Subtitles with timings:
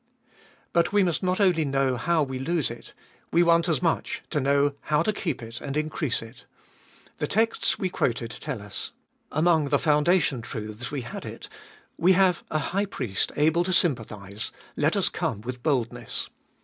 [0.73, 2.95] But we must not only know how we lose it;
[3.31, 6.45] we want as much to know how to keep and increase it.
[7.19, 8.93] The texts we quoted tell us.
[9.31, 11.49] Among the foundation truths we had it:
[11.97, 16.31] We have a High Priest able to sympathise, let us come with boldness.